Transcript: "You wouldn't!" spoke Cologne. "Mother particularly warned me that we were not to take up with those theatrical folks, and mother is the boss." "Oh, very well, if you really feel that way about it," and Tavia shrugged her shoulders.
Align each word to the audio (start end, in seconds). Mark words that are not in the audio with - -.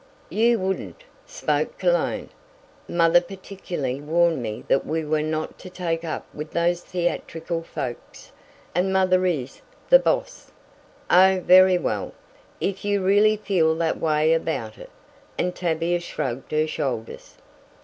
"You 0.31 0.57
wouldn't!" 0.57 1.03
spoke 1.27 1.77
Cologne. 1.77 2.29
"Mother 2.89 3.21
particularly 3.21 4.01
warned 4.01 4.41
me 4.41 4.63
that 4.67 4.83
we 4.83 5.05
were 5.05 5.21
not 5.21 5.59
to 5.59 5.69
take 5.69 6.03
up 6.03 6.25
with 6.33 6.53
those 6.53 6.81
theatrical 6.81 7.61
folks, 7.61 8.31
and 8.73 8.91
mother 8.91 9.27
is 9.27 9.61
the 9.91 9.99
boss." 9.99 10.51
"Oh, 11.11 11.39
very 11.41 11.77
well, 11.77 12.13
if 12.59 12.83
you 12.83 13.03
really 13.03 13.37
feel 13.37 13.75
that 13.75 13.99
way 13.99 14.33
about 14.33 14.79
it," 14.79 14.89
and 15.37 15.55
Tavia 15.55 15.99
shrugged 15.99 16.51
her 16.51 16.65
shoulders. 16.65 17.35